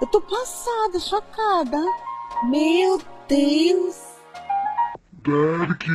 [0.00, 1.76] Eu tô passada, chocada.
[2.48, 2.98] Meu
[3.28, 4.00] Deus.
[5.12, 5.86] Derek.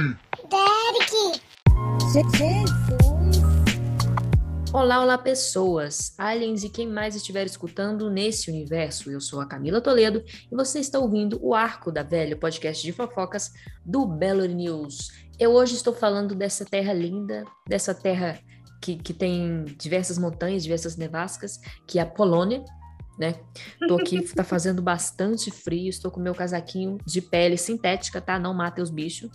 [0.48, 1.42] Derek.
[2.14, 2.70] Jesus.
[4.72, 9.10] Olá, olá pessoas, aliens e quem mais estiver escutando nesse universo.
[9.10, 12.94] Eu sou a Camila Toledo e você está ouvindo o Arco da Velha, podcast de
[12.94, 13.54] fofocas
[13.84, 15.12] do Belo News.
[15.40, 18.40] Eu hoje estou falando dessa terra linda, dessa terra
[18.80, 22.64] que, que tem diversas montanhas, diversas nevascas, que é a Polônia,
[23.18, 23.36] né?
[23.88, 28.38] Tô aqui, tá fazendo bastante frio, estou com meu casaquinho de pele sintética, tá?
[28.38, 29.32] Não matem os bichos.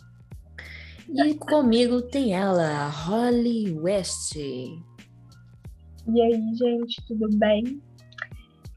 [1.09, 4.37] E comigo tem ela, Holly West.
[4.37, 7.83] E aí, gente, tudo bem?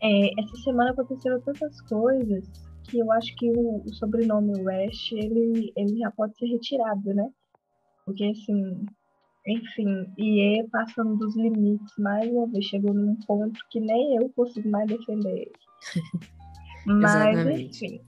[0.02, 2.46] É, essa semana aconteceram tantas coisas
[2.84, 7.30] que eu acho que o, o sobrenome West, ele, ele já pode ser retirado, né?
[8.06, 8.86] Porque, assim,
[9.48, 14.70] enfim, IE passando dos limites mais uma vez, chegou num ponto que nem eu consigo
[14.70, 15.52] mais defender ele.
[16.86, 18.02] Mas, enfim,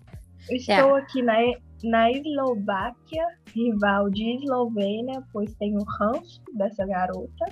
[0.50, 1.36] estou aqui na,
[1.84, 7.46] na Eslováquia, rival de Eslovênia, pois tem o ranço dessa garota,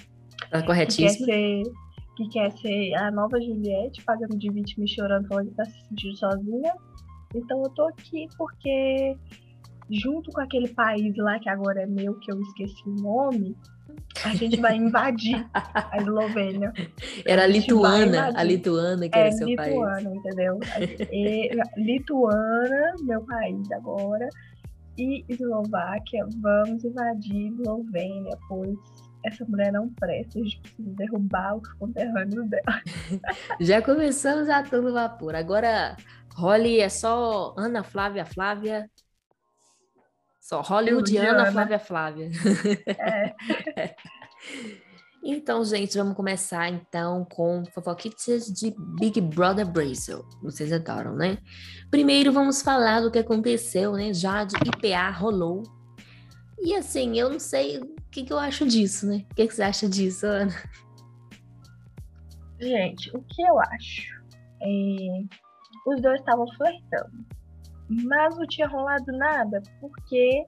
[0.50, 1.26] Tá que quer corretíssimo?
[1.26, 1.64] ser,
[2.18, 5.88] que quer ser a nova Juliette, pagando de vítima e chorando, falando que tá se
[5.88, 6.74] sentindo sozinha.
[7.36, 9.18] Então eu tô aqui porque,
[9.90, 13.56] junto com aquele país lá que agora é meu, que eu esqueci o nome,
[14.24, 16.74] a gente vai invadir a Eslovênia.
[17.26, 18.44] Era a Lituana, a.
[18.44, 19.74] Lituana que É era seu país.
[19.74, 20.60] Lituana, entendeu?
[21.12, 24.28] E, Lituana, meu país agora,
[24.98, 28.78] e Eslováquia, vamos invadir Eslovênia, pois
[29.26, 32.82] essa mulher não presta, a gente precisa derrubar os conterrâneos dela.
[33.60, 35.34] Já começamos a todo vapor.
[35.34, 35.96] Agora,
[36.36, 38.90] Holly é só Ana Flávia Flávia.
[40.54, 41.52] Só Hollywoodiana Hollywoodiana.
[41.52, 42.30] Flávia Flávia.
[42.88, 43.96] É,
[45.26, 50.22] Então, gente, vamos começar então com fofoquitas de Big Brother Brasil.
[50.42, 51.38] Vocês adoram, né?
[51.90, 54.14] Primeiro vamos falar do que aconteceu, né?
[54.14, 55.64] Jade e PA rolou.
[56.60, 59.26] E assim, eu não sei o que, que eu acho disso, né?
[59.32, 60.54] O que, que você acha disso, Ana?
[62.60, 64.22] gente, o que eu acho?
[64.62, 65.24] É,
[65.88, 67.26] os dois estavam flertando,
[68.04, 70.46] mas não tinha rolado nada, porque.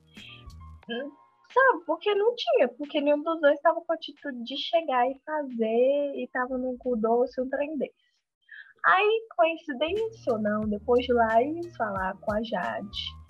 [0.89, 1.11] hum,
[1.55, 5.17] Sabe, porque não tinha, porque nenhum dos dois estava com a atitude de chegar e
[5.25, 7.93] fazer e tava num cu doce, um trem desse.
[8.85, 13.25] Aí, coincidência ou não, depois de lá eles falar com a Jade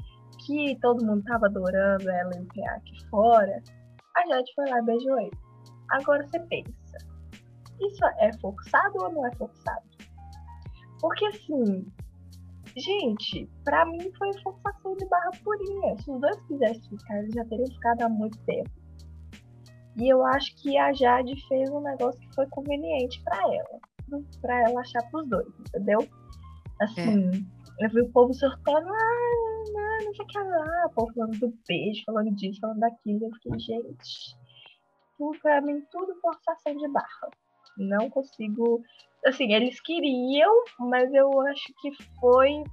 [0.45, 3.61] que todo mundo tava adorando ela e PA aqui fora,
[4.17, 5.37] a Jade foi lá e beijou ele.
[5.91, 6.97] Agora você pensa,
[7.79, 9.85] isso é forçado ou não é forçado?
[10.99, 11.85] Porque assim,
[12.77, 15.97] gente, pra mim foi forçação de barra purinha.
[15.97, 18.69] Se os dois quisessem ficar, eles já teriam ficado há muito tempo.
[19.97, 24.21] E eu acho que a Jade fez um negócio que foi conveniente pra ela.
[24.41, 25.99] Pra ela achar pros dois, entendeu?
[26.81, 27.29] Assim,
[27.79, 30.85] eu vi o povo surtando, ah, não, não sei o que lá.
[30.87, 33.25] O povo falando do beijo, falando disso, falando daquilo.
[33.25, 34.37] Eu fiquei, gente,
[35.17, 37.29] tudo, pra mim, tudo forçação de barra.
[37.77, 38.81] Não consigo.
[39.25, 42.63] Assim, eles queriam, mas eu acho que foi.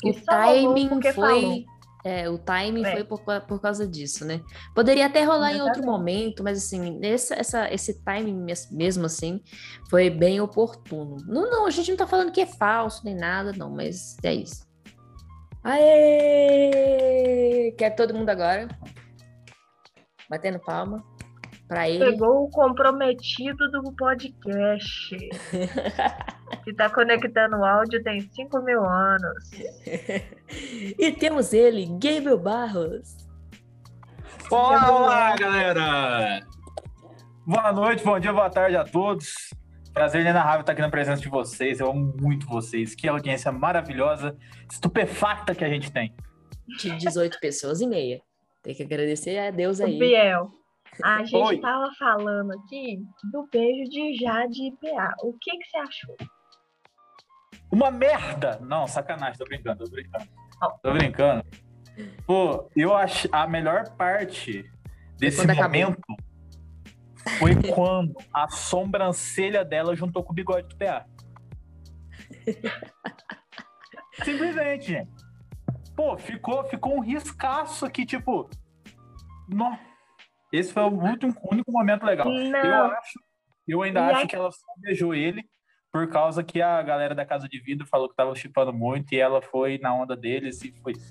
[0.00, 1.12] que O timing foi.
[1.12, 1.62] falou.
[2.04, 2.92] É, o timing É.
[2.92, 4.40] foi por, por causa disso, né?
[4.74, 5.86] Poderia até rolar em outro Exatamente.
[5.98, 9.42] momento, mas assim, essa, essa, esse timing mes- mesmo assim
[9.90, 11.16] foi bem oportuno.
[11.26, 14.32] Não, não, a gente não tá falando que é falso nem nada, não, mas é
[14.32, 14.64] isso.
[16.38, 17.74] Aê!
[17.76, 18.68] Quer todo mundo agora?
[20.30, 21.04] Batendo palma
[21.68, 22.12] pra ele.
[22.12, 25.16] Pegou o comprometido do podcast.
[26.64, 29.50] que tá conectando o áudio tem 5 mil anos.
[30.98, 33.28] e temos ele, Gabriel Barros.
[34.50, 36.40] Olá, olá, galera!
[37.46, 39.34] Boa noite, bom dia, boa tarde a todos.
[39.92, 41.80] Prazer inenarrável estar aqui na presença de vocês.
[41.80, 42.94] Eu amo muito vocês.
[42.94, 44.36] Que audiência maravilhosa,
[44.70, 46.14] estupefacta que a gente tem.
[46.78, 48.20] De 18 pessoas e meia.
[48.62, 49.98] Tem que agradecer a Deus aí.
[49.98, 50.50] Biel,
[51.02, 51.60] a gente Oi.
[51.60, 55.14] tava falando aqui do beijo de Jade e PA.
[55.22, 56.16] O que, que você achou?
[57.70, 58.58] Uma merda!
[58.60, 60.26] Não, sacanagem, tô brincando, tô brincando.
[60.82, 61.44] Tô brincando.
[62.26, 64.70] Pô, eu acho a melhor parte
[65.16, 65.80] desse quando acabou.
[65.80, 66.28] momento
[67.38, 71.04] foi quando a sobrancelha dela juntou com o bigode do PA.
[74.24, 75.10] Simplesmente, gente.
[75.94, 78.48] Pô, ficou, ficou um riscaço aqui, tipo.
[79.48, 79.76] Nó.
[80.52, 82.26] Esse foi o último, único momento legal.
[82.30, 83.20] Eu Não, acho,
[83.66, 85.44] eu ainda E acho aí- que ela só beijou ele
[85.92, 89.18] por causa que a galera da Casa de Vidro falou que tava chipando muito e
[89.20, 91.10] ela foi na onda deles e foi isso.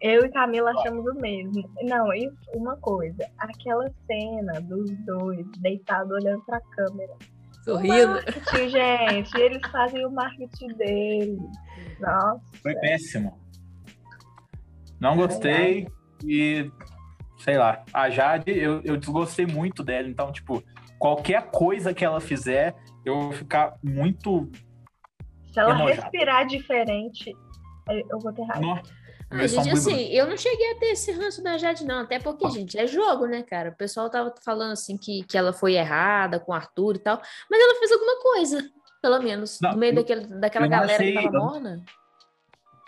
[0.00, 1.62] eu e Camila achamos o mesmo.
[1.82, 7.14] Não, e uma coisa, aquela cena dos dois deitados olhando pra câmera.
[7.64, 8.08] Tô rindo.
[8.08, 9.34] Marketing, gente.
[9.40, 11.38] Eles fazem o marketing deles.
[11.98, 12.42] Nossa.
[12.62, 13.40] Foi péssimo.
[15.00, 15.88] Não gostei
[16.22, 16.70] e
[17.38, 17.84] sei lá.
[17.92, 20.08] A Jade, eu, eu desgostei muito dela.
[20.08, 20.62] Então, tipo,
[20.98, 24.50] qualquer coisa que ela fizer, eu vou ficar muito.
[25.52, 26.00] Se ela Enojado.
[26.02, 27.32] respirar diferente,
[28.10, 28.82] eu vou ter raiva.
[29.30, 32.00] Ah, som gente, assim, eu não cheguei a ter esse ranço da Jade, não.
[32.02, 33.70] Até porque, gente, é jogo, né, cara?
[33.70, 37.20] O pessoal tava falando, assim, que, que ela foi errada com o Arthur e tal.
[37.50, 38.62] Mas ela fez alguma coisa,
[39.02, 39.58] pelo menos.
[39.60, 41.84] Não, no meio eu- daquele, daquela galera que achei- tava eu- morna.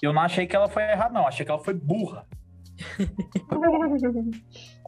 [0.03, 1.27] Eu não achei que ela foi errada, não.
[1.27, 2.27] Achei que ela foi burra.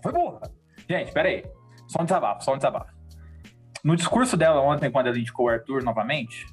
[0.03, 0.51] Foi burra.
[0.89, 1.45] Gente, peraí.
[1.87, 2.93] Só um desabafo, só um desabafo.
[3.85, 6.47] No discurso dela ontem, quando ela indicou o Arthur novamente,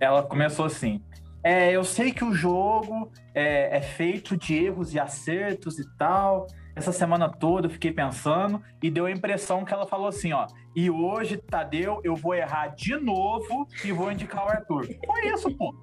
[0.00, 1.02] ela começou assim.
[1.42, 6.46] É, eu sei que o jogo é, é feito de erros e acertos e tal.
[6.74, 10.46] Essa semana toda eu fiquei pensando e deu a impressão que ela falou assim, ó.
[10.74, 14.86] E hoje, Tadeu, eu vou errar de novo e vou indicar o Arthur.
[15.06, 15.74] Foi isso, pô.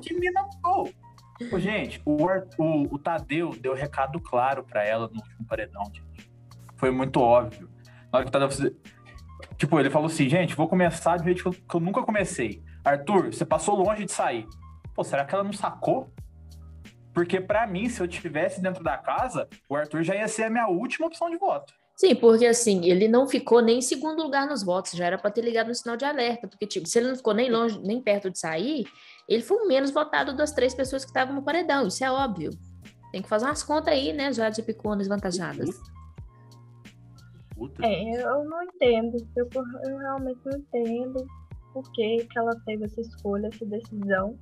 [0.00, 0.88] Que mina pô.
[1.52, 2.26] Ô, gente, o,
[2.58, 6.30] o, o Tadeu deu recado claro pra ela no último paredão, gente.
[6.76, 7.68] Foi muito óbvio.
[8.12, 8.48] Na hora que o Tadeu
[9.56, 12.62] Tipo, ele falou assim, gente, vou começar de jeito que eu, que eu nunca comecei.
[12.84, 14.46] Arthur, você passou longe de sair.
[14.94, 16.12] Pô, será que ela não sacou?
[17.12, 20.50] Porque pra mim, se eu tivesse dentro da casa, o Arthur já ia ser a
[20.50, 21.74] minha última opção de voto.
[22.02, 25.30] Sim, porque assim, ele não ficou nem em segundo lugar nos votos, já era para
[25.30, 28.02] ter ligado no sinal de alerta, porque tipo, se ele não ficou nem longe, nem
[28.02, 28.88] perto de sair,
[29.28, 32.50] ele foi o menos votado das três pessoas que estavam no paredão, isso é óbvio.
[33.12, 35.80] Tem que fazer umas contas aí, né, já de piconas vantajadas.
[37.80, 39.24] É, eu não entendo.
[39.36, 39.48] Eu,
[39.84, 41.24] eu realmente não entendo
[41.72, 44.36] por que, que ela teve essa escolha, essa decisão.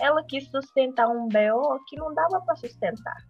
[0.00, 3.24] Ela quis sustentar um BO que não dava pra sustentar.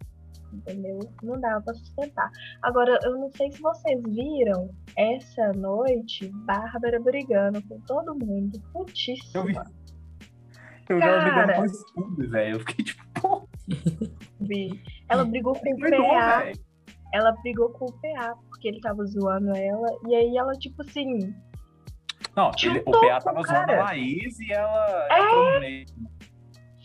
[0.53, 0.99] Entendeu?
[1.21, 2.29] Não dava pra sustentar.
[2.61, 8.59] Agora, eu não sei se vocês viram essa noite Bárbara brigando com todo mundo.
[8.71, 9.41] Putíssima.
[9.41, 9.55] Eu vi.
[10.87, 11.45] Eu já Cara.
[11.53, 12.55] brigando com tudo, velho.
[12.55, 13.47] Eu fiquei tipo, pô.
[15.09, 16.51] Ela brigou com o PA.
[17.13, 19.87] Ela brigou com o PA porque ele tava zoando ela.
[20.07, 21.33] E aí ela, tipo assim,
[22.35, 25.85] Não, ele- o PA tava zoando a Laís e ela É.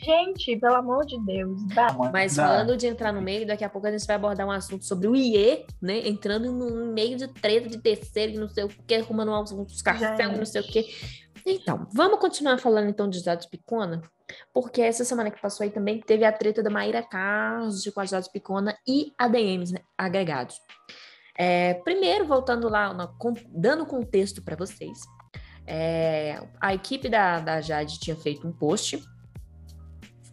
[0.04, 1.92] gente, pelo amor de Deus, dá.
[2.12, 2.46] Mas Dá.
[2.46, 5.06] falando de entrar no meio, daqui a pouco a gente vai abordar um assunto sobre
[5.08, 6.06] o IE, né?
[6.08, 10.36] Entrando no meio de treta de terceiro, e não sei o que, arrumando uns, cafés,
[10.36, 10.86] não sei o que.
[11.46, 14.02] Então, vamos continuar falando então de Jade Picona,
[14.52, 18.04] porque essa semana que passou aí também teve a treta da Maíra Carlos com a
[18.04, 20.56] Jade Picona e ADMs né, agregados.
[21.36, 23.10] É, primeiro, voltando lá, na-
[23.48, 24.98] dando contexto para vocês,
[25.66, 29.02] é, a equipe da, da Jade tinha feito um post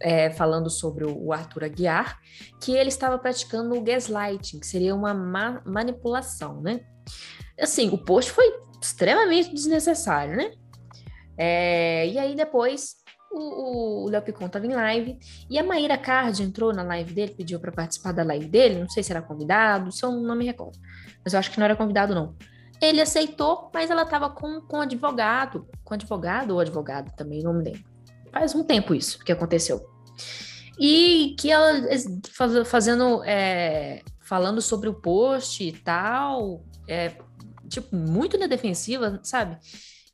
[0.00, 2.18] é, falando sobre o, Arthur Aguiar,
[2.60, 6.80] que ele estava praticando o gaslighting, que seria uma ma- manipulação, né?
[7.60, 8.44] Assim, o post foi
[8.80, 10.52] extremamente desnecessário, né?
[11.36, 12.96] É, e aí depois
[13.30, 15.18] o, o Léo Picon estava em live
[15.48, 18.88] e a Maíra Card entrou na live dele, pediu para participar da live dele, não
[18.88, 20.78] sei se era convidado, se eu não me recordo,
[21.24, 22.34] mas eu acho que não era convidado não.
[22.80, 27.64] Ele aceitou, mas ela estava com, com advogado, com advogado ou advogado também, não me
[27.64, 27.87] lembro.
[28.32, 29.88] Faz um tempo isso que aconteceu.
[30.78, 31.72] E que ela
[32.64, 37.16] fazendo, é, falando sobre o post e tal, é,
[37.68, 39.58] tipo, muito na defensiva, sabe?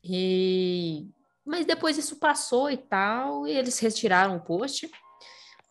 [0.03, 1.07] E,
[1.45, 4.91] mas depois isso passou e tal, e eles retiraram o post.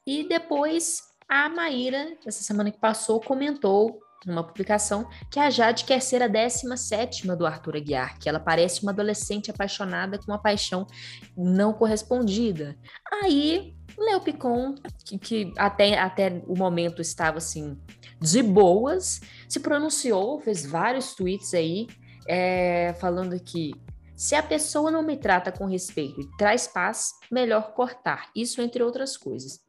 [0.06, 6.02] E depois a Maíra, essa semana que passou, comentou numa publicação que a Jade quer
[6.02, 10.86] ser a 17 do Arthur Aguiar, que ela parece uma adolescente apaixonada com uma paixão
[11.36, 12.78] não correspondida.
[13.22, 14.76] Aí, Léo Picon,
[15.06, 17.78] que, que até, até o momento estava assim,
[18.20, 21.88] de boas, se pronunciou, fez vários tweets aí,
[22.28, 23.74] é, falando que
[24.16, 28.30] se a pessoa não me trata com respeito e traz paz, melhor cortar.
[28.36, 29.60] Isso entre outras coisas.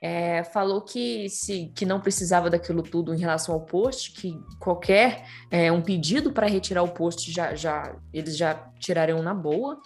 [0.00, 5.24] É, falou que, se, que não precisava daquilo tudo em relação ao post, que qualquer
[5.50, 9.78] é, um pedido para retirar o post já, já eles já tirariam na boa.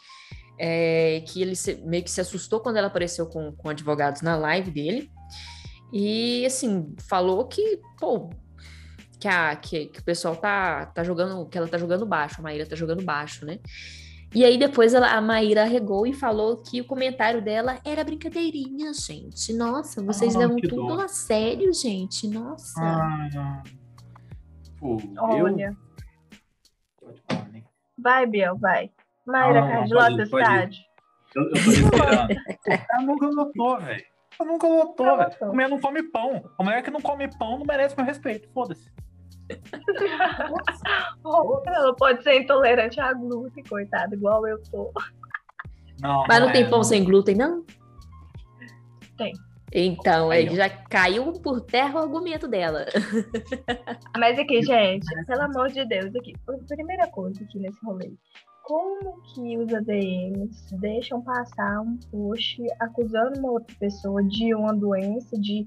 [0.58, 4.36] É, que ele se- meio que se assustou quando ela apareceu com, com advogados na
[4.36, 5.10] live dele.
[5.92, 8.30] E assim, falou que, pô,
[9.18, 12.42] que, a, que, que o pessoal tá, tá jogando, que ela tá jogando baixo, a
[12.42, 13.58] Maíra tá jogando baixo, né?
[14.34, 18.92] E aí depois ela, a Maíra regou e falou que o comentário dela era brincadeirinha,
[18.94, 19.52] gente.
[19.52, 21.00] Nossa, vocês Ah, levam tudo dó.
[21.02, 22.26] a sério, gente.
[22.26, 22.80] Nossa.
[22.82, 23.62] Ah,
[24.80, 25.76] pô, Olha.
[27.02, 27.12] eu.
[27.52, 27.62] Né?
[27.98, 28.90] Vai, Biel, vai.
[29.26, 30.52] Mayra Não, não, Card, pode ir, lota pode ir.
[30.52, 30.84] estádio.
[31.34, 32.32] Eu, eu tô respirando.
[32.32, 34.04] o cara nunca lotou, velho.
[34.38, 35.52] Cara nunca lotou, Não velho.
[35.52, 36.50] mulher não come pão.
[36.58, 38.48] A mulher que não come pão não merece meu respeito.
[38.52, 38.90] Foda-se.
[41.66, 44.92] Ela pode ser intolerante a glúten, coitada, igual eu tô.
[46.00, 47.64] Não, Mas não é, tem pão sem glúten, não?
[49.16, 49.32] Tem.
[49.74, 52.84] Então, Aí, já caiu por terra o argumento dela.
[54.18, 58.12] Mas aqui, gente, pelo amor de Deus, aqui, a primeira coisa aqui nesse rolê.
[58.64, 65.38] Como que os ADMs deixam passar um post acusando uma outra pessoa de uma doença,
[65.38, 65.64] de.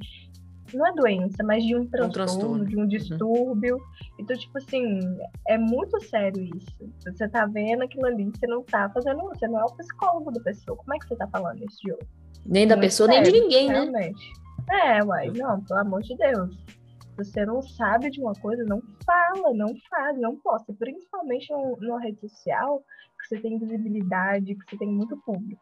[0.74, 2.66] Não é doença, mas de um transtorno, transtorno.
[2.66, 3.78] de um distúrbio.
[4.20, 5.00] Então, tipo assim,
[5.48, 6.92] é muito sério isso.
[7.06, 9.22] Você tá vendo aquilo ali, você não tá fazendo.
[9.24, 10.78] Você não é o psicólogo da pessoa.
[10.78, 12.04] Como é que você tá falando isso, Diogo?
[12.46, 13.74] Nem da Muito pessoa, nem de sério, ninguém, né?
[13.74, 14.34] Realmente.
[14.70, 16.56] É, uai, não, pelo amor de Deus.
[16.56, 20.74] Se você não sabe de uma coisa, não fala, não faz, não posta.
[20.74, 22.84] Principalmente numa rede social,
[23.22, 25.62] que você tem visibilidade, que você tem muito público.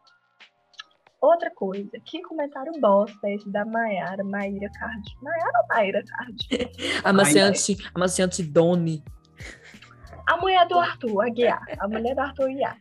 [1.24, 5.16] Outra coisa, que comentário bosta esse da Maiara, Maíra Card.
[5.22, 6.36] Maiara ou Maíra Card?
[7.02, 9.02] Amaciante, amaciante Doni.
[10.28, 11.64] A mulher do Arthur, a Guiar.
[11.78, 12.76] A mulher do Arthur Guiar.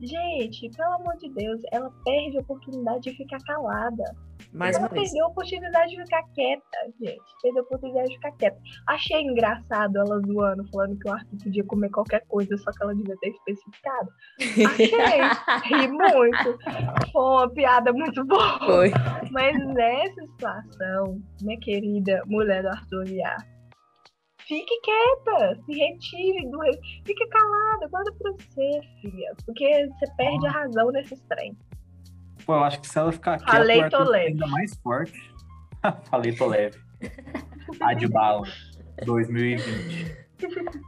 [0.00, 4.04] Gente, pelo amor de Deus, ela perde a oportunidade de ficar calada.
[4.52, 7.22] Mais ela perdeu a oportunidade de ficar quieta, gente.
[7.42, 8.58] Perdeu a oportunidade de ficar quieta.
[8.88, 12.94] Achei engraçado ela zoando, falando que o Arthur podia comer qualquer coisa, só que ela
[12.94, 14.08] devia ter especificado.
[14.40, 14.90] Achei.
[15.78, 16.58] Ri muito.
[17.12, 18.58] Foi uma piada muito boa.
[18.58, 18.90] Foi.
[19.30, 23.36] Mas nessa situação, minha querida mulher do Arthur Viar,
[24.50, 26.58] fique quieta, se retire do.
[27.06, 29.32] Fique calada, guarda pra você, filha.
[29.46, 31.56] Porque você perde a razão nesses trem.
[32.50, 34.26] Pô, eu acho que se ela ficar quieta, Falei, tô leve.
[34.26, 35.32] ainda mais forte.
[36.10, 36.76] Falei, tô leve.
[37.80, 38.44] A de bala,
[39.04, 40.16] 2020.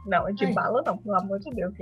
[0.05, 0.53] Não, é de Ai.
[0.53, 1.73] bala não, pelo amor de Deus.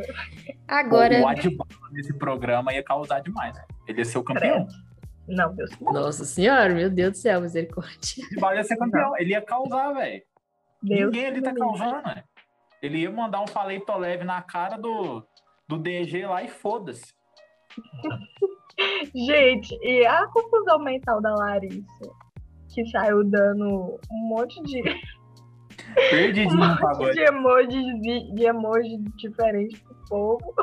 [0.68, 3.58] Agora, O Adbala nesse programa ia causar demais.
[3.88, 4.68] Ele ia ser o campeão.
[5.28, 5.72] Não, Deus.
[5.80, 8.24] Nossa senhora, meu Deus do céu, misericórdia.
[8.24, 9.18] O Adbala ia ser campeão.
[9.18, 10.22] Ele ia causar, velho.
[10.84, 12.24] Ninguém ali tá causando, velho.
[12.84, 15.26] Ele ia mandar um falei tô leve na cara do,
[15.68, 17.12] do DG lá e foda-se.
[19.14, 22.12] Gente, e a confusão mental da Larissa,
[22.74, 24.82] que saiu dando um monte de,
[26.10, 30.56] Perdidinho um monte de emojis de, de emoji diferentes pro povo.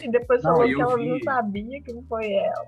[0.00, 1.08] E depois Não, falou que ela vi.
[1.08, 2.66] não sabia que não foi ela.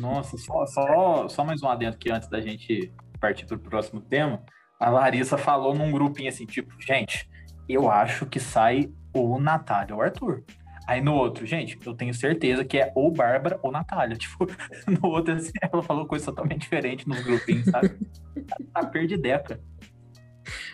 [0.00, 4.42] Nossa, só, só, só mais um adendo aqui antes da gente partir pro próximo tema.
[4.80, 7.28] A Larissa falou num grupinho assim, tipo, gente,
[7.68, 10.44] eu acho que sai ou Natália ou Arthur.
[10.86, 14.16] Aí no outro, gente, eu tenho certeza que é ou Bárbara ou Natália.
[14.26, 14.46] Tipo,
[14.86, 17.96] no outro, assim, ela falou coisa totalmente diferente nos grupinhos, sabe?
[18.72, 19.58] Tá perdideca.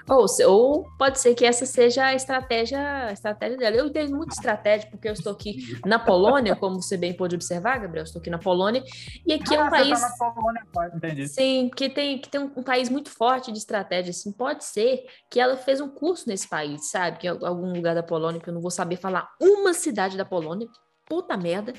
[0.09, 3.77] Ou, ou pode ser que essa seja a estratégia, a estratégia dela.
[3.77, 7.79] Eu entendo muito estratégia, porque eu estou aqui na Polônia, como você bem pôde observar,
[7.79, 8.83] Gabriel, eu estou aqui na Polônia,
[9.27, 9.99] e aqui é um Ah, país.
[9.99, 10.63] Você tá na Polônia,
[10.97, 11.29] entendi.
[11.29, 15.05] Sim, que tem, que tem um, um país muito forte de estratégia, assim, pode ser
[15.31, 17.19] que ela fez um curso nesse país, sabe?
[17.19, 20.25] Que é algum lugar da Polônia, que eu não vou saber falar uma cidade da
[20.25, 20.69] Polônia,
[21.07, 21.73] puta merda.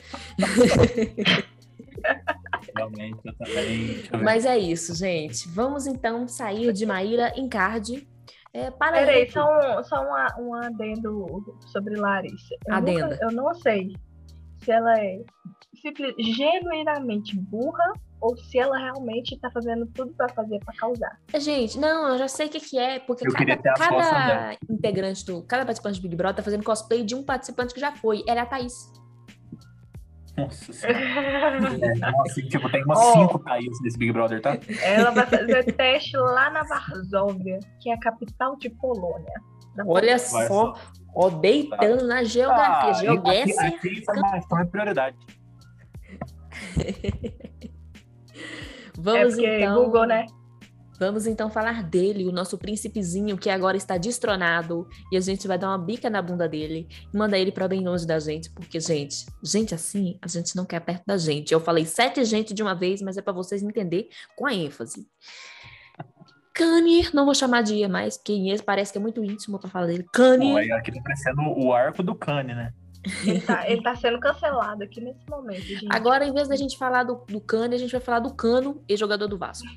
[2.76, 4.04] Realmente, eu também.
[4.24, 5.48] Mas é isso, gente.
[5.50, 8.08] Vamos então sair de Maíra Encarde
[8.54, 12.56] é, para Peraí, só um, só uma- um adendo sobre Larissa.
[12.68, 13.08] Eu, Adenda.
[13.08, 13.96] nunca- eu não sei
[14.64, 15.22] se ela é
[15.82, 21.20] simples- genuinamente burra ou se ela realmente tá fazendo tudo pra fazer pra causar.
[21.38, 24.58] Gente, não, eu já sei o que, que é, porque Eu cada, cada dela.
[24.70, 25.42] integrante do.
[25.44, 28.24] Cada participante do Big Brother tá fazendo cosplay de um participante que já foi.
[28.28, 28.92] Ela é a Thaís.
[30.38, 31.00] Nossa senhora.
[31.00, 33.14] É, nossa, tipo, tem umas Ó.
[33.14, 34.58] cinco Thaís nesse Big Brother, tá?
[34.82, 39.34] Ela vai fazer teste lá na Varsóvia, que é a capital de Polônia.
[39.86, 40.76] Olha Vai só,
[41.16, 42.90] ó, deitando na geografia.
[42.90, 43.68] Ah, Geogécia.
[43.68, 45.18] aqui, aqui a informação é prioridade.
[48.96, 49.84] É Vamos porque então.
[49.84, 50.26] Google, né?
[51.06, 55.58] Vamos então falar dele, o nosso príncipezinho que agora está destronado e a gente vai
[55.58, 58.80] dar uma bica na bunda dele e mandar ele para bem longe da gente, porque
[58.80, 61.54] gente, gente assim, a gente não quer perto da gente.
[61.54, 65.06] Eu falei sete gente de uma vez, mas é para vocês entender com a ênfase.
[66.54, 69.70] Kanye, não vou chamar de Ia mais, porque Inês parece que é muito íntimo para
[69.70, 70.04] falar dele.
[70.04, 72.72] Pô, Kanye, aí aqui tá parecendo o arco do Cane, né?
[73.26, 75.88] Ele tá, ele tá sendo cancelado aqui nesse momento, gente.
[75.90, 78.82] agora em vez da gente falar do, do Kanye, a gente vai falar do Cano,
[78.88, 79.68] ex-jogador do Vasco.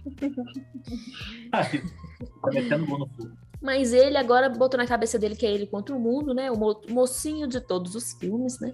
[2.42, 3.32] Gol no fogo.
[3.60, 6.50] Mas ele agora botou na cabeça dele que é ele contra o mundo, né?
[6.50, 8.70] O mo- mocinho de todos os filmes, né?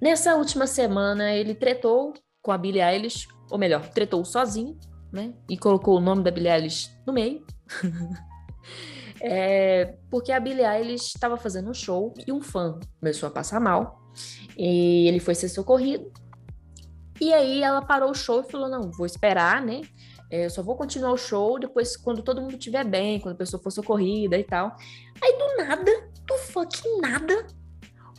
[0.00, 4.76] Nessa última semana, ele tretou com a Billie Eilish, ou melhor, tretou sozinho,
[5.12, 5.32] né?
[5.48, 7.44] E colocou o nome da Billie Eilish no meio.
[9.26, 13.58] É, porque a Billie Eilish estava fazendo um show e um fã começou a passar
[13.58, 14.02] mal.
[14.54, 16.12] E ele foi ser socorrido.
[17.18, 19.80] E aí ela parou o show e falou: Não, vou esperar, né?
[20.30, 23.38] É, eu só vou continuar o show depois, quando todo mundo estiver bem, quando a
[23.38, 24.76] pessoa for socorrida e tal.
[25.22, 27.46] Aí do nada, do fucking nada,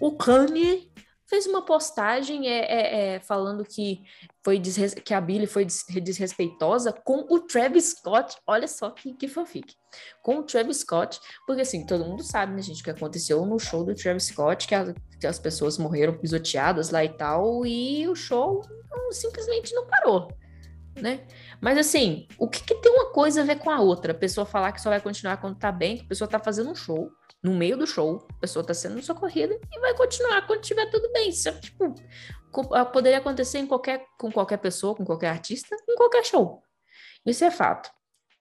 [0.02, 0.92] o Kanye
[1.28, 4.04] fez uma postagem é, é, é, falando que
[4.44, 4.62] foi
[5.04, 5.84] que a Billy foi des...
[6.02, 8.38] desrespeitosa com o Travis Scott.
[8.46, 9.74] Olha só que, que fanfic.
[10.22, 13.58] Com o Travis Scott, porque assim, todo mundo sabe, né, gente, o que aconteceu no
[13.58, 14.94] show do Travis Scott, que, a...
[15.20, 18.62] que as pessoas morreram pisoteadas lá e tal, e o show
[19.12, 20.28] simplesmente não parou,
[20.96, 21.26] né?
[21.62, 24.12] Mas assim, o que, que tem uma coisa a ver com a outra?
[24.12, 26.70] A pessoa falar que só vai continuar quando tá bem, que a pessoa tá fazendo
[26.70, 27.10] um show
[27.46, 31.12] no meio do show, a pessoa está sendo socorrida e vai continuar quando estiver tudo
[31.12, 31.30] bem.
[31.30, 31.94] Isso, tipo,
[32.74, 36.64] ah, poderia acontecer em qualquer, com qualquer pessoa, com qualquer artista, em qualquer show.
[37.24, 37.92] Isso é fato.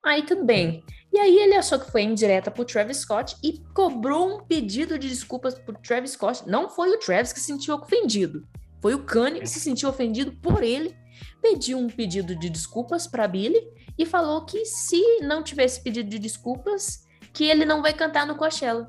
[0.03, 0.83] Aí tudo bem.
[1.13, 5.07] E aí ele achou que foi indireta pro Travis Scott e cobrou um pedido de
[5.07, 6.49] desculpas pro Travis Scott.
[6.49, 8.49] Não foi o Travis que se sentiu ofendido.
[8.81, 10.97] Foi o Kanye que se sentiu ofendido por ele.
[11.43, 13.61] Pediu um pedido de desculpas para Billy
[13.99, 17.04] e falou que se não tivesse pedido de desculpas,
[17.35, 18.87] que ele não vai cantar no Coachella.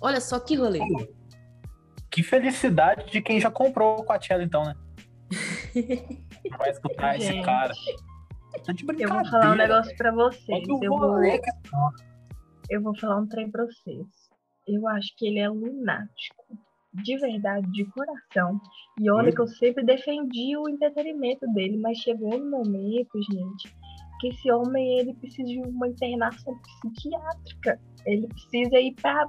[0.00, 0.78] Olha só que rolê.
[2.10, 4.74] Que felicidade de quem já comprou o Coachella, então, né?
[6.58, 7.72] vai escutar Gente, esse cara.
[8.64, 10.68] Tá de Eu vou falar um negócio pra vocês.
[10.68, 11.50] Eu vou, rolê que-
[12.70, 14.06] eu vou falar um trem pra vocês.
[14.66, 16.44] Eu acho que ele é lunático.
[16.92, 18.60] De verdade, de coração.
[18.98, 23.72] E olha que eu sempre defendi o entretenimento dele, mas chegou um momento, gente,
[24.20, 27.80] que esse homem ele precisa de uma internação psiquiátrica.
[28.06, 29.26] Ele precisa ir pra,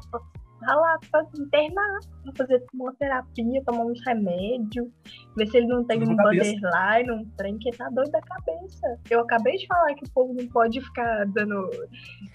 [0.60, 4.88] pra lá pra internar, pra fazer uma terapia, tomar uns remédios,
[5.36, 9.00] ver se ele não tem Tudo um borderline, um trem que tá doido da cabeça.
[9.10, 11.70] Eu acabei de falar que o povo não pode ficar dando,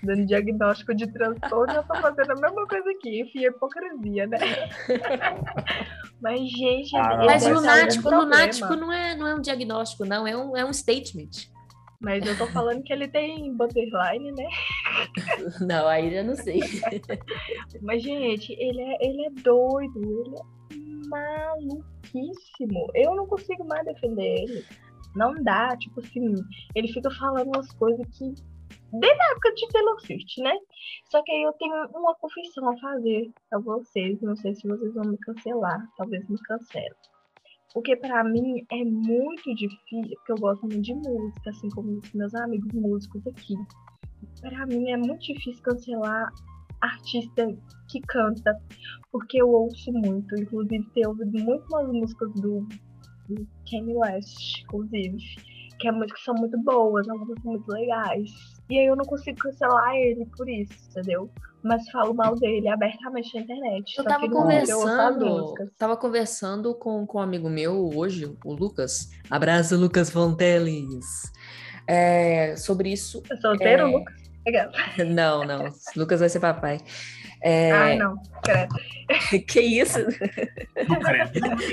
[0.03, 4.39] dando diagnóstico de transtorno, eu tô fazendo a mesma coisa aqui, enfim, é hipocrisia, né?
[6.21, 10.27] Mas, gente, Ah, ele Mas ter lunático, lunático não é, não é um diagnóstico, não,
[10.27, 11.55] é um, é um statement.
[12.01, 14.47] Mas eu tô falando que ele tem borderline, né?
[15.61, 16.61] Não, aí eu não sei.
[17.83, 20.57] Mas, gente, ele é, ele é doido, ele é
[21.09, 22.91] maluquíssimo.
[22.95, 24.65] Eu não consigo mais defender ele.
[25.15, 26.35] Não dá, tipo assim,
[26.75, 28.35] ele fica falando umas coisas que.
[28.93, 30.53] Desde a época de Taylor Swift, né?
[31.11, 34.21] Só que aí eu tenho uma confissão a fazer pra vocês.
[34.21, 35.83] Não sei se vocês vão me cancelar.
[35.97, 36.93] Talvez me cancelem.
[37.77, 42.35] Porque pra mim é muito difícil, porque eu gosto muito de música, assim como meus
[42.35, 43.55] amigos músicos aqui.
[44.41, 46.33] Pra mim é muito difícil cancelar
[46.81, 47.47] artista
[47.91, 48.59] que canta,
[49.13, 52.67] porque eu ouço muito, inclusive tenho ouvido muito umas músicas do,
[53.29, 55.19] do Kanye West, inclusive,
[55.79, 58.31] que, é muito, que são muito boas, algumas são muito legais.
[58.71, 61.31] E aí eu não consigo cancelar ele por isso, entendeu?
[61.67, 63.95] Mas falo mal dele abertamente na internet.
[63.99, 69.11] Eu tava conversando, tava conversando com, com um amigo meu hoje, o Lucas.
[69.31, 71.05] Abraço, Lucas Fonteles.
[71.87, 73.23] É, sobre isso.
[73.31, 73.87] É solteiro, É.
[73.87, 74.15] Lucas?
[75.09, 75.73] Não, não.
[75.97, 76.79] Lucas vai ser papai.
[77.43, 78.17] É, Ai, não.
[78.45, 78.75] credo.
[79.47, 79.99] que isso?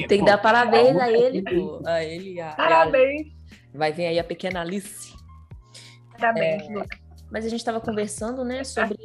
[0.07, 1.81] Tem que dar parabéns Pô, a ele, pô.
[1.85, 2.39] A ele.
[2.41, 3.27] A, e a- Parabéns.
[3.73, 5.13] vai vir aí a pequena Alice.
[6.19, 6.73] Parabéns, É.
[6.73, 6.99] Lucas.
[7.33, 8.95] Mas a gente estava conversando, né, sobre,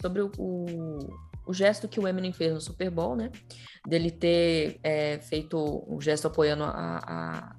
[0.00, 0.30] sobre o,
[1.44, 3.32] o, gesto que o Eminem fez no Super Bowl, né?
[3.84, 7.56] Dele ter é, feito o gesto apoiando a, a,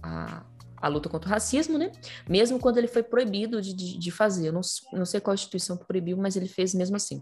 [0.00, 1.90] a, a luta contra o racismo, né?
[2.28, 4.46] Mesmo quando ele foi proibido de, de, de fazer.
[4.46, 4.60] Eu não,
[4.92, 7.20] não sei qual instituição que proibiu, mas ele fez mesmo assim.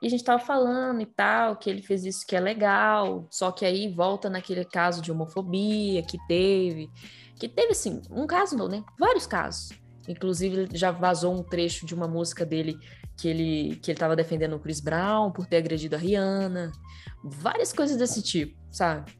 [0.00, 3.52] E a gente tava falando e tal, que ele fez isso que é legal, só
[3.52, 6.90] que aí volta naquele caso de homofobia que teve,
[7.38, 8.82] que teve, assim, um caso não, né?
[8.98, 9.81] Vários casos.
[10.08, 12.76] Inclusive, já vazou um trecho de uma música dele
[13.16, 16.72] que ele que ele estava defendendo o Chris Brown por ter agredido a Rihanna.
[17.24, 19.12] Várias coisas desse tipo, sabe?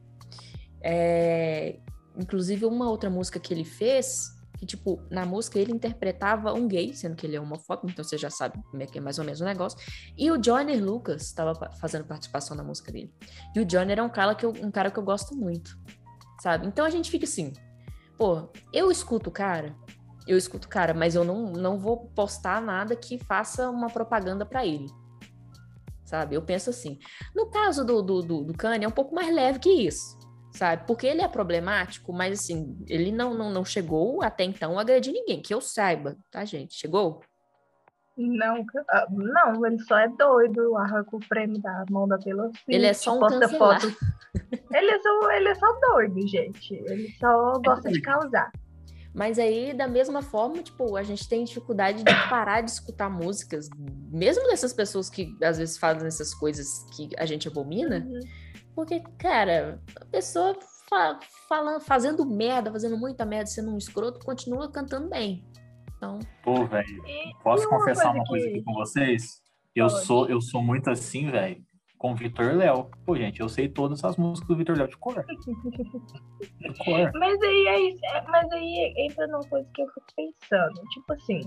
[0.81, 1.79] É,
[2.17, 6.93] inclusive, uma outra música que ele fez, que, tipo, na música ele interpretava um gay,
[6.93, 9.25] sendo que ele é homofóbico, então você já sabe como é que é mais ou
[9.25, 9.79] menos o negócio.
[10.17, 13.13] E o Joyner Lucas estava fazendo participação na música dele.
[13.55, 15.77] E o Joyner é um cara que eu, um cara que eu gosto muito,
[16.41, 16.67] sabe?
[16.67, 17.53] Então a gente fica assim,
[18.17, 19.75] pô, eu escuto o cara,
[20.27, 24.65] eu escuto cara, mas eu não, não vou postar nada que faça uma propaganda para
[24.65, 24.87] ele.
[26.05, 26.35] Sabe?
[26.35, 26.99] Eu penso assim.
[27.35, 30.17] No caso do, do, do, do Kanye, é um pouco mais leve que isso.
[30.51, 30.85] Sabe?
[30.85, 35.11] Porque ele é problemático, mas assim, ele não, não, não chegou até então a agredir
[35.11, 36.75] ninguém, que eu saiba, tá, gente?
[36.75, 37.21] Chegou?
[38.15, 42.85] Não, ah, não, ele só é doido, arranca o prêmio da mão da Taylor Ele
[42.85, 43.81] é só um posta cancelar.
[43.81, 43.97] fotos.
[44.71, 46.73] Ele é, só, ele é só doido, gente.
[46.73, 48.51] Ele só gosta de causar.
[49.13, 53.69] Mas aí, da mesma forma, tipo, a gente tem dificuldade de parar de escutar músicas,
[54.11, 58.19] mesmo dessas pessoas que às vezes fazem essas coisas que a gente abomina, Uhum.
[58.73, 60.57] porque, cara, a pessoa
[60.89, 65.45] fa falando, fazendo merda, fazendo muita merda, sendo um escroto, continua cantando bem.
[65.95, 67.03] Então, Pô, velho,
[67.43, 69.41] posso uma confessar coisa uma coisa que- aqui com vocês?
[69.75, 70.05] Eu Pode.
[70.05, 71.63] sou, eu sou muito assim, velho,
[72.03, 72.89] com o Vitor Léo.
[73.05, 75.25] Pô, gente, eu sei todas as músicas do Vitor Léo de cor.
[75.25, 77.11] De cor.
[77.17, 80.81] Mas aí, é isso, é- mas aí entra numa coisa que eu fico pensando.
[80.89, 81.39] Tipo assim.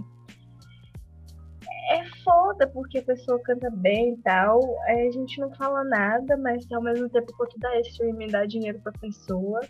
[1.90, 4.58] É foda porque a pessoa canta bem e tal.
[4.86, 8.80] aí a gente não fala nada, mas ao mesmo tempo quanto dá streaming, dá dinheiro
[8.80, 9.60] pra pessoa.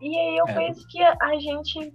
[0.00, 0.54] E aí eu É.
[0.54, 1.92] penso que a, a gente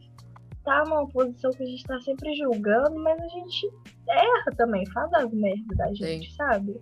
[0.64, 3.70] tá numa posição que a gente tá sempre julgando, mas a gente
[4.08, 6.80] erra também, faz as merdas da gente, sabe?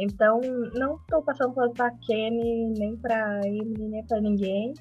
[0.00, 0.40] Então,
[0.74, 4.72] não tô passando pano pra Kenny, nem pra Emily, nem pra ninguém.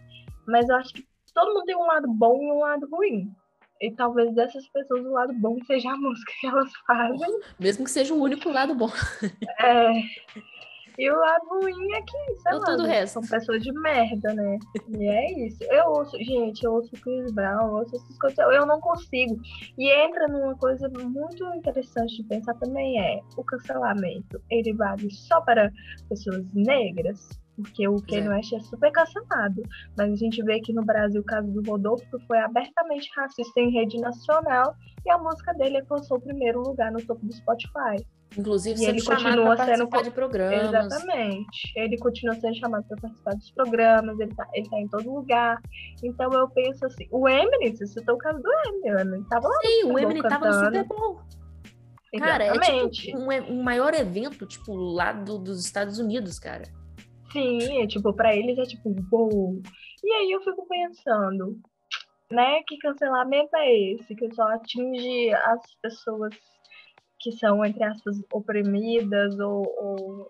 [0.48, 3.30] Mas eu acho que todo mundo tem um lado bom e um lado ruim.
[3.82, 7.40] E talvez dessas pessoas o lado bom seja a música que elas fazem.
[7.60, 8.90] mesmo que seja o único lado bom.
[9.60, 9.92] É,
[11.00, 13.14] E o lado ruim é que, sei Ou lá, todo resto.
[13.14, 14.60] são pessoas de merda, né?
[14.90, 15.64] E é isso.
[15.64, 19.40] Eu ouço, gente, eu ouço Chris Brown, eu ouço essas coisas, eu não consigo.
[19.78, 24.42] E entra numa coisa muito interessante de pensar também é o cancelamento.
[24.52, 25.72] Ele vale só para
[26.10, 27.30] pessoas negras?
[27.56, 28.02] Porque o é.
[28.02, 29.62] Kanye West é super cancelado.
[29.98, 33.72] Mas a gente vê que no Brasil o caso do Rodolfo foi abertamente racista em
[33.72, 38.06] rede nacional e a música dele alcançou o primeiro lugar no topo do Spotify.
[38.38, 40.86] Inclusive, E ele continua para sendo de programas.
[40.94, 41.72] Exatamente.
[41.76, 45.60] Ele continua sendo chamado para participar dos programas, ele tá, ele tá em todo lugar.
[46.04, 49.48] Então eu penso assim, o Eminem, você citou o caso do Eminem, o Eminem tava
[49.48, 49.56] lá.
[49.66, 50.66] Sim, o Eminem Bowl tava no.
[50.66, 51.20] Super Bowl.
[52.18, 56.64] Cara, é tipo um, um maior evento, tipo, lá do- dos Estados Unidos, cara.
[57.32, 59.62] Sim, é, tipo, pra eles é tipo, uou.
[60.04, 61.60] E aí eu fico pensando,
[62.32, 64.16] né, que cancelamento é esse?
[64.16, 66.34] Que só atinge as pessoas
[67.20, 70.30] que são, entre aspas, oprimidas ou, ou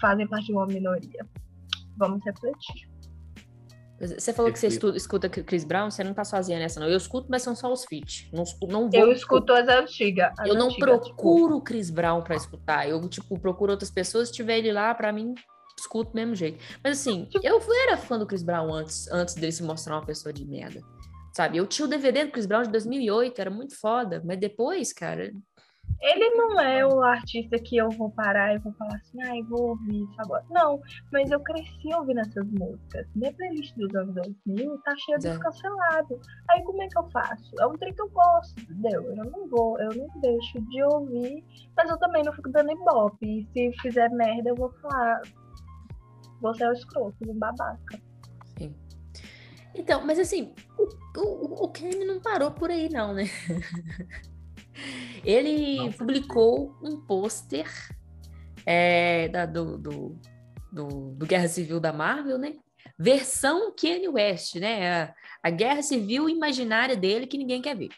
[0.00, 1.26] fazem parte de uma minoria.
[1.96, 2.88] Vamos refletir.
[4.00, 6.88] Você falou que você estuda, escuta Chris Brown, você não tá sozinha nessa, não.
[6.88, 8.28] Eu escuto, mas são só os feats.
[8.32, 10.32] Não, não vou, Eu escuto as antigas.
[10.36, 12.88] as Eu não antigas, tipo, procuro Chris Brown pra escutar.
[12.88, 14.28] Eu, tipo, procuro outras pessoas.
[14.28, 15.32] Se tiver ele lá, pra mim,
[15.78, 16.58] escuto do mesmo jeito.
[16.82, 20.04] Mas assim, Tipo eu era fã do Chris Brown antes, antes dele se mostrar uma
[20.04, 20.80] pessoa de merda.
[21.32, 21.58] Sabe?
[21.58, 24.20] Eu tinha o DVD do Chris Brown de 2008, era muito foda.
[24.24, 25.32] Mas depois, cara,
[26.00, 29.70] Ele não é o artista que eu vou parar e vou falar assim, ai, vou
[29.70, 30.44] ouvir isso agora.
[30.50, 30.80] Não,
[31.12, 33.06] mas eu cresci ouvindo essas músicas.
[33.14, 35.30] Minha playlist dos anos 2000 tá cheia Pois é.
[35.30, 36.20] dos cancelados.
[36.50, 37.50] Aí como é que eu faço?
[37.58, 39.02] É um trem que eu gosto, entendeu?
[39.02, 41.44] Eu não vou, eu não deixo de ouvir,
[41.76, 43.26] mas eu também não fico dando ibope.
[43.26, 45.22] E se fizer merda, eu vou falar,
[46.40, 47.98] você é o escroto, um babaca.
[49.74, 50.84] Então, mas assim, o,
[51.20, 51.72] o, o
[52.06, 53.24] não parou por aí, não, né?
[55.24, 55.92] Ele Não.
[55.92, 57.66] publicou um pôster
[58.66, 60.18] é, da- do, do,
[60.72, 62.54] do, do Guerra Civil da Marvel, né?
[62.98, 65.02] Versão Kanye West, né?
[65.02, 67.88] A, a guerra civil imaginária dele que ninguém quer ver.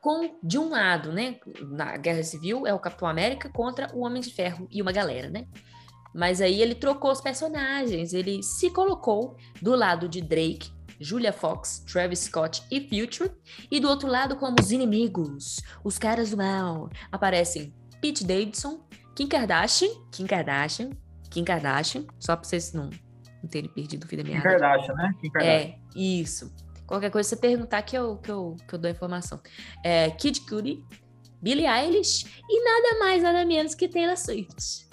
[0.00, 1.36] Com, de um lado, né?
[1.70, 5.28] Na Guerra Civil é o Capitão América contra o Homem de Ferro e uma galera,
[5.30, 5.46] né?
[6.14, 11.84] Mas aí ele trocou os personagens, ele se colocou do lado de Drake, Julia Fox,
[11.90, 13.30] Travis Scott e Future,
[13.70, 19.28] e do outro lado como os inimigos, os caras do mal, aparecem Pete Davidson, Kim
[19.28, 20.90] Kardashian, Kim Kardashian,
[21.30, 22.90] Kim Kardashian, só pra vocês não,
[23.42, 24.48] não terem perdido o fio da Kim meada.
[24.48, 25.14] Kardashian, né?
[25.20, 25.70] Kim Kardashian.
[25.70, 26.54] É, isso.
[26.86, 29.40] Qualquer coisa você perguntar que eu, que eu, que eu dou a informação.
[29.84, 30.84] É, Kid Cudi,
[31.40, 34.88] Billie Eilish e nada mais, nada menos que Taylor Swift.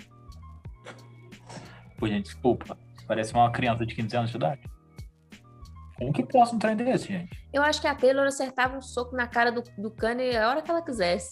[1.98, 2.78] Pô, gente, desculpa.
[3.08, 4.62] Parece uma criança de 15 anos de idade.
[6.00, 7.30] Como que posso um trem desse, gente?
[7.54, 10.62] Eu acho que a Taylor acertava um soco na cara do, do Kanye a hora
[10.62, 11.30] que ela quisesse.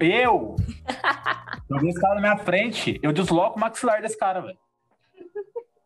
[0.00, 0.54] Eu?
[1.70, 4.58] Eu vi esse cara na minha frente, eu desloco o maxilar desse cara, velho.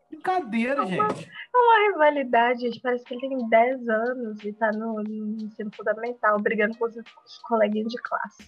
[0.09, 1.29] Brincadeira, gente.
[1.55, 6.39] Uma rivalidade, gente, parece que ele tem 10 anos e tá no, no ensino fundamental,
[6.41, 8.43] brigando com os, os coleguinhas de classe.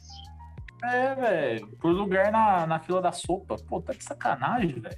[0.84, 1.68] É, velho.
[1.78, 3.56] Por lugar na, na fila da sopa.
[3.68, 4.98] Pô, tá de sacanagem, velho.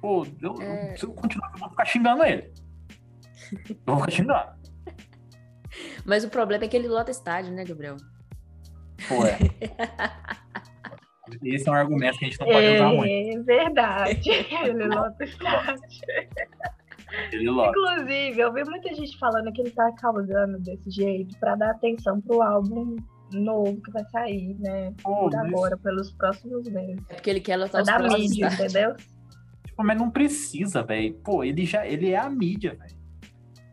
[0.00, 0.92] Pô, eu, É.
[0.92, 2.52] eu- se eu continuar, eu vou ficar xingando ele.
[3.86, 4.50] Eu vou xingando.
[6.04, 7.96] Mas o problema é que ele lota estádio, né, Gabriel?
[9.08, 9.38] Pô, é.
[11.44, 13.08] Esse é um argumento que a gente não pode usar muito.
[13.08, 14.30] É verdade.
[14.64, 15.82] Ele lota estádio.
[17.32, 17.70] Ele lota.
[17.70, 22.20] Inclusive, eu vi muita gente falando que ele tá causando desse jeito pra dar atenção
[22.20, 22.96] pro álbum
[23.32, 24.92] novo que vai sair, né?
[25.02, 27.00] Pô, Por agora, pelos próximos meses.
[27.08, 28.94] É porque ele quer lotar Pra os dar próximos mídia, entendeu?
[29.64, 31.14] tipo, mas não precisa, velho.
[31.24, 32.99] Pô, ele já ele é a mídia, velho.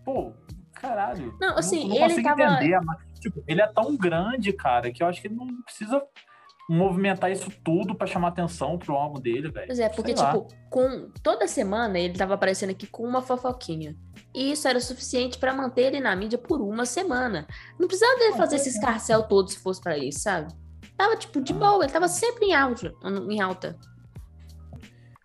[0.08, 0.32] Pô,
[0.76, 1.36] caralho.
[1.42, 2.80] Não, assim, eu não ele tava- entender.
[2.80, 6.02] Mas, tipo, ele é tão grande, cara, que eu acho que ele não precisa
[6.70, 9.68] movimentar isso tudo pra chamar atenção pro álbum dele, velho.
[9.68, 13.96] Pois é, porque, tipo, com toda semana ele tava aparecendo aqui com uma fofoquinha.
[14.34, 17.46] E isso era suficiente pra manter ele na mídia por uma semana.
[17.78, 18.72] Não precisava dele Ah, fazer esse é.
[18.72, 20.54] escarcel todo se fosse pra isso, sabe?
[20.98, 21.56] Tava, tipo, de Ah.
[21.58, 22.94] boa, ele tava sempre em alta.
[23.30, 23.78] Em alta.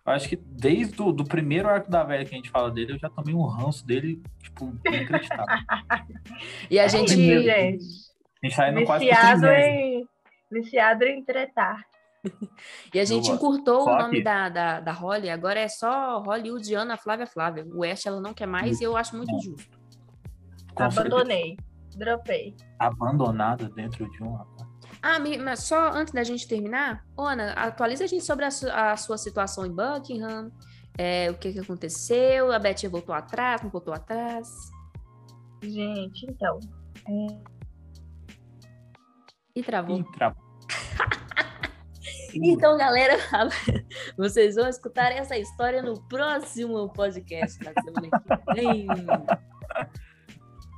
[0.05, 2.93] Eu acho que desde o do primeiro arco da velha que a gente fala dele,
[2.93, 5.45] eu já tomei um ranço dele, tipo, inacreditável.
[6.69, 7.13] E a É gente.
[7.13, 7.85] isso, gente.
[8.43, 10.05] A gente tá indo quase Viciado em,
[10.51, 11.81] viciado em tretar.
[12.93, 17.27] E a gente encurtou o nome da, da, da Holly, agora é só Hollywoodiana Flávia
[17.27, 17.65] Flávia.
[17.65, 19.77] O West ela não quer mais e eu acho muito justo.
[20.73, 21.15] Com certeza.
[21.15, 21.57] Abandonei.
[21.97, 22.55] Dropei.
[22.79, 24.62] Abandonada dentro de um rapaz.
[25.05, 28.95] Ah, mas só antes da gente terminar, Ana, atualiza a gente sobre a, su- a
[28.95, 30.49] sua situação em Buckingham,
[30.97, 34.47] é, o que, que aconteceu, a Betinha voltou atrás, não voltou atrás.
[35.61, 36.57] Gente, então.
[39.55, 40.03] E travou.
[40.13, 40.35] Tra-
[42.35, 43.15] Então, galera,
[44.17, 48.87] vocês vão escutar essa história no próximo podcast na semana que vem.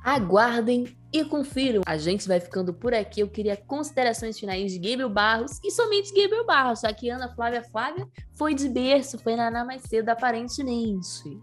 [0.06, 1.82] Aguardem e confiram.
[1.84, 3.18] A gente vai ficando por aqui.
[3.18, 6.82] Eu queria considerações finais de Gabriel Barros e somente Gabriel Barros.
[6.82, 8.06] Só que Ana Flávia Flávia
[8.38, 11.40] foi de berço, foi naná mais cedo, aparentemente.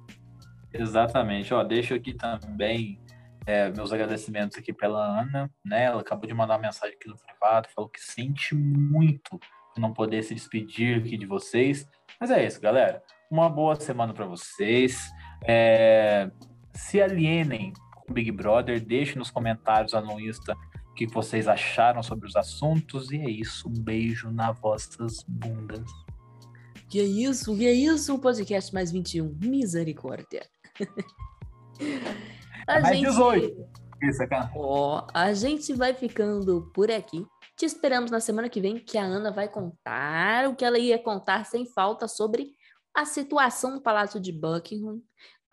[0.72, 1.54] Exatamente.
[1.54, 2.98] Ó, deixo aqui também
[3.46, 5.84] é, meus agradecimentos aqui pela Ana, né?
[5.84, 9.38] Ela acabou de mandar uma mensagem aqui no privado, falou que sente muito
[9.78, 11.86] não poder se despedir aqui de vocês.
[12.18, 13.04] Mas é isso, galera.
[13.30, 15.12] Uma boa semana para vocês.
[15.46, 16.32] É,
[16.74, 20.56] se alienem com o Big Brother, deixem nos comentários lá no Insta
[20.90, 23.12] o que vocês acharam sobre os assuntos.
[23.12, 23.68] E é isso.
[23.68, 25.90] Um beijo na vossas bundas.
[26.90, 27.58] Que é isso?
[27.58, 28.14] Que é isso?
[28.14, 29.36] O podcast mais 21.
[29.42, 30.46] Misericórdia.
[32.68, 33.68] A É mais 18.
[34.04, 34.52] Isso, cara.
[34.56, 37.26] Ó, a gente vai ficando por aqui.
[37.58, 41.00] Te esperamos na semana que vem, que a Ana vai contar o que ela ia
[41.00, 42.52] contar sem falta sobre
[42.94, 45.02] a situação no Palácio de Buckingham.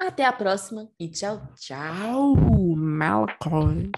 [0.01, 2.35] Até a próxima e tchau, tchau,
[2.75, 3.93] Malcolm.